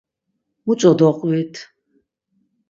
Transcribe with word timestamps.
Muç̌o 0.65 0.91
doqvit? 0.99 1.53